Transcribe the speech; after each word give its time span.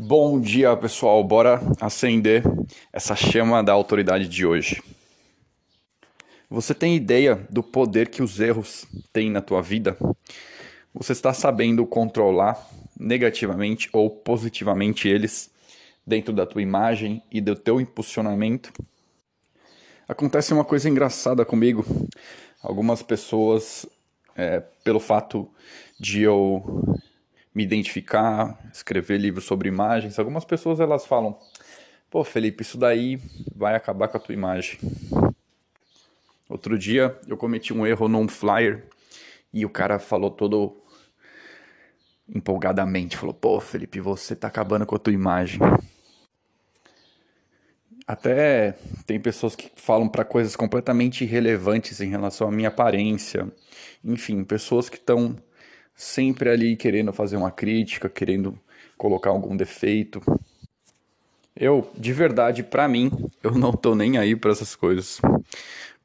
Bom 0.00 0.40
dia, 0.40 0.76
pessoal. 0.76 1.24
Bora 1.24 1.60
acender 1.80 2.44
essa 2.92 3.16
chama 3.16 3.64
da 3.64 3.72
autoridade 3.72 4.28
de 4.28 4.46
hoje. 4.46 4.80
Você 6.48 6.72
tem 6.72 6.94
ideia 6.94 7.44
do 7.50 7.64
poder 7.64 8.08
que 8.08 8.22
os 8.22 8.38
erros 8.38 8.86
têm 9.12 9.28
na 9.28 9.42
tua 9.42 9.60
vida? 9.60 9.96
Você 10.94 11.10
está 11.10 11.34
sabendo 11.34 11.84
controlar 11.84 12.64
negativamente 12.96 13.88
ou 13.92 14.08
positivamente 14.08 15.08
eles 15.08 15.50
dentro 16.06 16.32
da 16.32 16.46
tua 16.46 16.62
imagem 16.62 17.20
e 17.32 17.40
do 17.40 17.56
teu 17.56 17.80
impulsionamento? 17.80 18.72
Acontece 20.06 20.54
uma 20.54 20.64
coisa 20.64 20.88
engraçada 20.88 21.44
comigo. 21.44 21.84
Algumas 22.62 23.02
pessoas, 23.02 23.84
é, 24.36 24.60
pelo 24.84 25.00
fato 25.00 25.50
de 25.98 26.22
eu 26.22 26.84
me 27.54 27.62
identificar, 27.64 28.58
escrever 28.72 29.18
livros 29.18 29.44
sobre 29.44 29.68
imagens. 29.68 30.18
Algumas 30.18 30.44
pessoas 30.44 30.80
elas 30.80 31.06
falam: 31.06 31.38
"Pô, 32.10 32.24
Felipe, 32.24 32.62
isso 32.62 32.78
daí 32.78 33.20
vai 33.54 33.74
acabar 33.74 34.08
com 34.08 34.16
a 34.16 34.20
tua 34.20 34.34
imagem". 34.34 34.78
Outro 36.48 36.78
dia 36.78 37.18
eu 37.26 37.36
cometi 37.36 37.72
um 37.74 37.86
erro 37.86 38.08
num 38.08 38.26
flyer 38.28 38.86
e 39.52 39.64
o 39.66 39.70
cara 39.70 39.98
falou 39.98 40.30
todo 40.30 40.82
empolgadamente, 42.28 43.16
falou: 43.16 43.34
"Pô, 43.34 43.60
Felipe, 43.60 44.00
você 44.00 44.36
tá 44.36 44.48
acabando 44.48 44.86
com 44.86 44.94
a 44.94 44.98
tua 44.98 45.12
imagem". 45.12 45.60
Até 48.06 48.72
tem 49.04 49.20
pessoas 49.20 49.54
que 49.54 49.70
falam 49.76 50.08
para 50.08 50.24
coisas 50.24 50.56
completamente 50.56 51.24
irrelevantes 51.24 52.00
em 52.00 52.08
relação 52.08 52.48
à 52.48 52.50
minha 52.50 52.68
aparência. 52.68 53.52
Enfim, 54.02 54.42
pessoas 54.44 54.88
que 54.88 54.96
estão 54.96 55.36
sempre 55.98 56.48
ali 56.48 56.76
querendo 56.76 57.12
fazer 57.12 57.36
uma 57.36 57.50
crítica, 57.50 58.08
querendo 58.08 58.56
colocar 58.96 59.30
algum 59.30 59.56
defeito. 59.56 60.22
Eu, 61.56 61.90
de 61.96 62.12
verdade, 62.12 62.62
para 62.62 62.86
mim, 62.86 63.10
eu 63.42 63.50
não 63.50 63.72
tô 63.72 63.96
nem 63.96 64.16
aí 64.16 64.36
para 64.36 64.52
essas 64.52 64.76
coisas. 64.76 65.20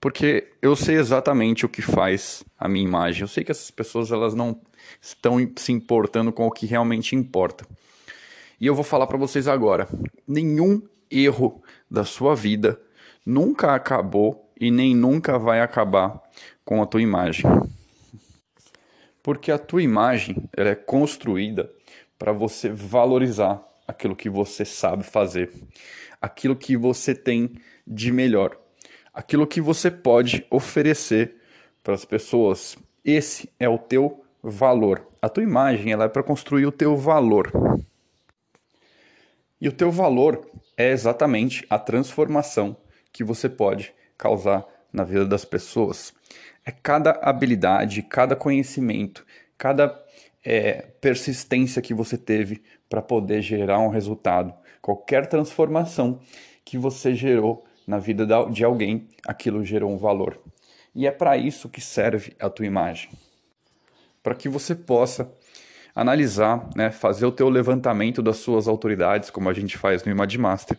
Porque 0.01 0.49
eu 0.63 0.75
sei 0.75 0.95
exatamente 0.95 1.63
o 1.63 1.69
que 1.69 1.83
faz 1.83 2.43
a 2.59 2.67
minha 2.67 2.83
imagem. 2.83 3.21
Eu 3.21 3.27
sei 3.27 3.43
que 3.43 3.51
essas 3.51 3.69
pessoas 3.69 4.11
elas 4.11 4.33
não 4.33 4.59
estão 4.99 5.37
se 5.55 5.71
importando 5.71 6.33
com 6.33 6.47
o 6.47 6.51
que 6.51 6.65
realmente 6.65 7.15
importa. 7.15 7.63
E 8.59 8.65
eu 8.65 8.73
vou 8.73 8.83
falar 8.83 9.05
para 9.05 9.17
vocês 9.17 9.47
agora, 9.47 9.87
nenhum 10.27 10.81
erro 11.09 11.61
da 11.89 12.03
sua 12.03 12.35
vida 12.35 12.81
nunca 13.23 13.75
acabou 13.75 14.51
e 14.59 14.71
nem 14.71 14.95
nunca 14.95 15.37
vai 15.37 15.61
acabar 15.61 16.19
com 16.65 16.81
a 16.81 16.85
tua 16.87 17.01
imagem. 17.01 17.45
Porque 19.23 19.51
a 19.51 19.57
tua 19.57 19.81
imagem 19.81 20.49
ela 20.55 20.69
é 20.69 20.75
construída 20.75 21.71
para 22.19 22.33
você 22.33 22.69
valorizar 22.69 23.63
aquilo 23.87 24.15
que 24.15 24.29
você 24.29 24.65
sabe 24.65 25.03
fazer, 25.03 25.51
aquilo 26.21 26.55
que 26.55 26.75
você 26.75 27.15
tem 27.15 27.55
de 27.87 28.11
melhor, 28.11 28.57
aquilo 29.13 29.47
que 29.47 29.61
você 29.61 29.89
pode 29.89 30.45
oferecer 30.49 31.35
para 31.81 31.93
as 31.93 32.03
pessoas. 32.03 32.77
Esse 33.03 33.49
é 33.57 33.67
o 33.67 33.77
teu 33.77 34.25
valor. 34.41 35.07
A 35.21 35.29
tua 35.29 35.43
imagem 35.43 35.93
ela 35.93 36.05
é 36.05 36.09
para 36.09 36.23
construir 36.23 36.65
o 36.65 36.71
teu 36.71 36.97
valor. 36.97 37.51
E 39.59 39.69
o 39.69 39.71
teu 39.71 39.89
valor 39.89 40.45
é 40.75 40.91
exatamente 40.91 41.65
a 41.69 41.79
transformação 41.79 42.75
que 43.13 43.23
você 43.23 43.47
pode 43.47 43.93
causar 44.17 44.65
na 44.93 45.03
vida 45.03 45.25
das 45.25 45.43
pessoas 45.43 46.13
é 46.65 46.71
cada 46.71 47.19
habilidade, 47.21 48.01
cada 48.01 48.35
conhecimento, 48.35 49.25
cada 49.57 49.99
é, 50.43 50.87
persistência 51.01 51.81
que 51.81 51.93
você 51.93 52.17
teve 52.17 52.61
para 52.89 53.01
poder 53.01 53.41
gerar 53.41 53.79
um 53.79 53.89
resultado. 53.89 54.53
Qualquer 54.81 55.27
transformação 55.27 56.19
que 56.63 56.77
você 56.77 57.13
gerou 57.13 57.65
na 57.85 57.99
vida 57.99 58.25
de 58.51 58.63
alguém, 58.63 59.09
aquilo 59.27 59.63
gerou 59.65 59.91
um 59.91 59.97
valor. 59.97 60.39
E 60.95 61.07
é 61.07 61.11
para 61.11 61.35
isso 61.35 61.67
que 61.67 61.81
serve 61.81 62.35
a 62.39 62.49
tua 62.49 62.65
imagem. 62.65 63.09
Para 64.21 64.35
que 64.35 64.47
você 64.47 64.73
possa 64.73 65.29
analisar, 65.95 66.69
né, 66.75 66.91
fazer 66.91 67.25
o 67.25 67.31
teu 67.31 67.49
levantamento 67.49 68.21
das 68.21 68.37
suas 68.37 68.67
autoridades, 68.67 69.29
como 69.29 69.49
a 69.49 69.53
gente 69.53 69.77
faz 69.77 70.03
no 70.03 70.11
Image 70.11 70.37
Master, 70.37 70.77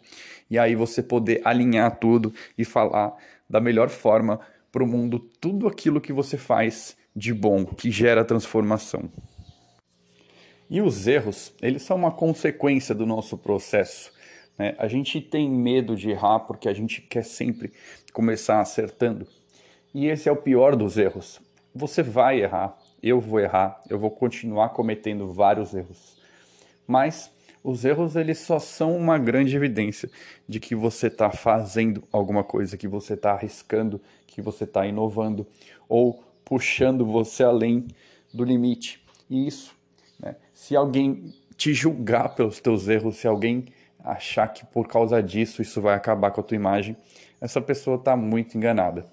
e 0.50 0.58
aí 0.58 0.74
você 0.74 1.02
poder 1.02 1.40
alinhar 1.44 1.98
tudo 1.98 2.32
e 2.56 2.64
falar 2.64 3.14
da 3.48 3.60
melhor 3.60 3.88
forma 3.88 4.40
para 4.70 4.82
o 4.82 4.86
mundo 4.86 5.18
tudo 5.40 5.68
aquilo 5.68 6.00
que 6.00 6.12
você 6.12 6.36
faz 6.36 6.96
de 7.14 7.32
bom, 7.32 7.64
que 7.64 7.90
gera 7.90 8.24
transformação. 8.24 9.08
E 10.68 10.80
os 10.80 11.06
erros, 11.06 11.52
eles 11.62 11.82
são 11.82 11.96
uma 11.96 12.10
consequência 12.10 12.94
do 12.94 13.06
nosso 13.06 13.38
processo. 13.38 14.12
Né? 14.58 14.74
A 14.78 14.88
gente 14.88 15.20
tem 15.20 15.48
medo 15.48 15.94
de 15.94 16.10
errar 16.10 16.40
porque 16.40 16.68
a 16.68 16.72
gente 16.72 17.00
quer 17.02 17.24
sempre 17.24 17.72
começar 18.12 18.60
acertando. 18.60 19.26
E 19.94 20.06
esse 20.06 20.28
é 20.28 20.32
o 20.32 20.36
pior 20.36 20.74
dos 20.74 20.96
erros. 20.96 21.40
Você 21.74 22.02
vai 22.02 22.40
errar, 22.42 22.76
eu 23.02 23.20
vou 23.20 23.40
errar, 23.40 23.80
eu 23.88 23.98
vou 23.98 24.10
continuar 24.10 24.70
cometendo 24.70 25.32
vários 25.32 25.74
erros. 25.74 26.20
Mas 26.86 27.30
os 27.64 27.82
erros 27.82 28.14
eles 28.14 28.38
só 28.38 28.58
são 28.58 28.94
uma 28.94 29.16
grande 29.16 29.56
evidência 29.56 30.10
de 30.46 30.60
que 30.60 30.74
você 30.74 31.06
está 31.06 31.30
fazendo 31.30 32.04
alguma 32.12 32.44
coisa, 32.44 32.76
que 32.76 32.86
você 32.86 33.14
está 33.14 33.32
arriscando, 33.32 33.98
que 34.26 34.42
você 34.42 34.64
está 34.64 34.86
inovando 34.86 35.46
ou 35.88 36.22
puxando 36.44 37.06
você 37.06 37.42
além 37.42 37.86
do 38.34 38.44
limite. 38.44 39.02
E 39.30 39.46
isso, 39.46 39.74
né, 40.20 40.36
se 40.52 40.76
alguém 40.76 41.32
te 41.56 41.72
julgar 41.72 42.34
pelos 42.34 42.60
teus 42.60 42.86
erros, 42.86 43.16
se 43.16 43.26
alguém 43.26 43.64
achar 43.98 44.46
que 44.48 44.66
por 44.66 44.86
causa 44.86 45.22
disso 45.22 45.62
isso 45.62 45.80
vai 45.80 45.94
acabar 45.94 46.30
com 46.32 46.42
a 46.42 46.44
tua 46.44 46.56
imagem, 46.56 46.94
essa 47.40 47.62
pessoa 47.62 47.96
está 47.96 48.14
muito 48.14 48.58
enganada. 48.58 49.06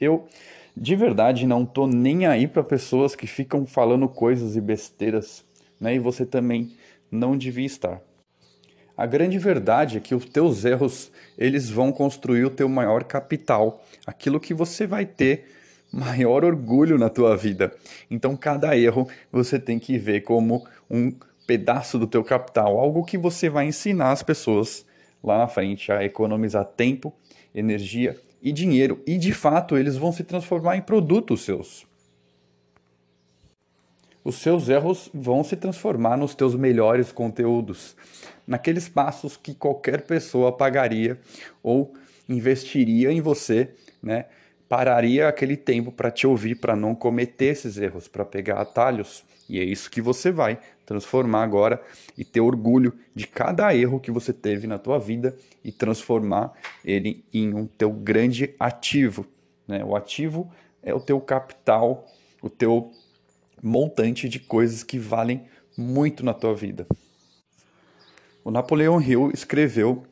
Eu, 0.00 0.28
de 0.76 0.94
verdade, 0.94 1.48
não 1.48 1.66
tô 1.66 1.88
nem 1.88 2.26
aí 2.26 2.46
para 2.46 2.62
pessoas 2.62 3.16
que 3.16 3.26
ficam 3.26 3.66
falando 3.66 4.08
coisas 4.08 4.54
e 4.54 4.60
besteiras, 4.60 5.44
né? 5.80 5.96
E 5.96 5.98
você 5.98 6.24
também 6.24 6.72
não 7.10 7.36
devia 7.36 7.66
estar. 7.66 8.00
A 8.96 9.06
grande 9.06 9.38
verdade 9.38 9.98
é 9.98 10.00
que 10.00 10.14
os 10.14 10.24
teus 10.24 10.64
erros, 10.64 11.12
eles 11.36 11.70
vão 11.70 11.92
construir 11.92 12.44
o 12.44 12.50
teu 12.50 12.68
maior 12.68 13.04
capital, 13.04 13.84
aquilo 14.04 14.40
que 14.40 14.52
você 14.52 14.86
vai 14.86 15.06
ter 15.06 15.46
maior 15.92 16.44
orgulho 16.44 16.98
na 16.98 17.08
tua 17.08 17.36
vida. 17.36 17.72
Então 18.10 18.36
cada 18.36 18.76
erro 18.76 19.08
você 19.30 19.58
tem 19.58 19.78
que 19.78 19.96
ver 19.96 20.22
como 20.22 20.66
um 20.90 21.12
pedaço 21.46 21.98
do 21.98 22.06
teu 22.06 22.24
capital, 22.24 22.78
algo 22.78 23.04
que 23.04 23.16
você 23.16 23.48
vai 23.48 23.66
ensinar 23.66 24.10
as 24.10 24.22
pessoas 24.22 24.84
lá 25.22 25.38
na 25.38 25.48
frente 25.48 25.90
a 25.92 26.04
economizar 26.04 26.64
tempo, 26.64 27.14
energia 27.54 28.20
e 28.42 28.52
dinheiro. 28.52 29.00
E 29.06 29.16
de 29.16 29.32
fato, 29.32 29.76
eles 29.76 29.96
vão 29.96 30.12
se 30.12 30.24
transformar 30.24 30.76
em 30.76 30.82
produtos 30.82 31.42
seus 31.42 31.86
os 34.28 34.34
seus 34.36 34.68
erros 34.68 35.08
vão 35.14 35.42
se 35.42 35.56
transformar 35.56 36.18
nos 36.18 36.34
teus 36.34 36.54
melhores 36.54 37.10
conteúdos, 37.10 37.96
naqueles 38.46 38.86
passos 38.86 39.38
que 39.38 39.54
qualquer 39.54 40.02
pessoa 40.02 40.52
pagaria 40.52 41.18
ou 41.62 41.94
investiria 42.28 43.10
em 43.10 43.22
você, 43.22 43.70
né? 44.02 44.26
Pararia 44.68 45.28
aquele 45.28 45.56
tempo 45.56 45.90
para 45.90 46.10
te 46.10 46.26
ouvir, 46.26 46.56
para 46.56 46.76
não 46.76 46.94
cometer 46.94 47.46
esses 47.46 47.78
erros, 47.78 48.06
para 48.06 48.22
pegar 48.22 48.60
atalhos. 48.60 49.24
E 49.48 49.58
é 49.58 49.64
isso 49.64 49.90
que 49.90 50.02
você 50.02 50.30
vai 50.30 50.58
transformar 50.84 51.42
agora 51.42 51.82
e 52.14 52.22
ter 52.22 52.42
orgulho 52.42 52.92
de 53.14 53.26
cada 53.26 53.74
erro 53.74 53.98
que 53.98 54.10
você 54.10 54.30
teve 54.30 54.66
na 54.66 54.76
tua 54.76 54.98
vida 54.98 55.34
e 55.64 55.72
transformar 55.72 56.52
ele 56.84 57.24
em 57.32 57.54
um 57.54 57.66
teu 57.66 57.90
grande 57.90 58.54
ativo. 58.60 59.26
Né? 59.66 59.82
O 59.82 59.96
ativo 59.96 60.52
é 60.82 60.92
o 60.92 61.00
teu 61.00 61.18
capital, 61.18 62.06
o 62.42 62.50
teu 62.50 62.92
montante 63.62 64.28
de 64.28 64.38
coisas 64.38 64.82
que 64.82 64.98
valem 64.98 65.42
muito 65.76 66.24
na 66.24 66.34
tua 66.34 66.54
vida. 66.54 66.86
O 68.44 68.50
Napoleão 68.50 69.00
Hill 69.00 69.30
escreveu 69.32 70.04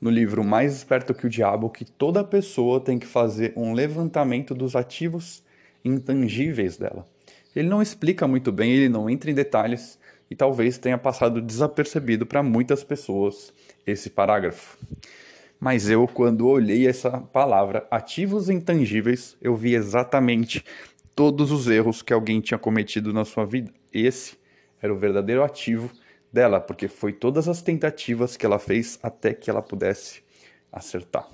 no 0.00 0.10
livro 0.10 0.42
Mais 0.42 0.74
Esperto 0.74 1.14
que 1.14 1.26
o 1.26 1.30
Diabo 1.30 1.70
que 1.70 1.84
toda 1.84 2.24
pessoa 2.24 2.80
tem 2.80 2.98
que 2.98 3.06
fazer 3.06 3.52
um 3.56 3.72
levantamento 3.72 4.54
dos 4.54 4.74
ativos 4.74 5.42
intangíveis 5.84 6.76
dela. 6.76 7.06
Ele 7.54 7.68
não 7.68 7.82
explica 7.82 8.26
muito 8.26 8.50
bem, 8.50 8.72
ele 8.72 8.88
não 8.88 9.08
entra 9.10 9.30
em 9.30 9.34
detalhes 9.34 9.98
e 10.30 10.34
talvez 10.34 10.78
tenha 10.78 10.96
passado 10.96 11.40
desapercebido 11.42 12.24
para 12.24 12.42
muitas 12.42 12.82
pessoas 12.82 13.52
esse 13.86 14.08
parágrafo. 14.08 14.78
Mas 15.60 15.88
eu, 15.88 16.08
quando 16.08 16.48
olhei 16.48 16.88
essa 16.88 17.10
palavra, 17.10 17.86
ativos 17.88 18.48
intangíveis, 18.48 19.36
eu 19.40 19.54
vi 19.54 19.74
exatamente 19.74 20.64
todos 21.14 21.50
os 21.50 21.68
erros 21.68 22.02
que 22.02 22.12
alguém 22.12 22.40
tinha 22.40 22.58
cometido 22.58 23.12
na 23.12 23.24
sua 23.24 23.44
vida. 23.44 23.72
Esse 23.92 24.36
era 24.80 24.92
o 24.92 24.98
verdadeiro 24.98 25.42
ativo 25.42 25.90
dela, 26.32 26.60
porque 26.60 26.88
foi 26.88 27.12
todas 27.12 27.48
as 27.48 27.62
tentativas 27.62 28.36
que 28.36 28.46
ela 28.46 28.58
fez 28.58 28.98
até 29.02 29.34
que 29.34 29.50
ela 29.50 29.62
pudesse 29.62 30.22
acertar. 30.72 31.28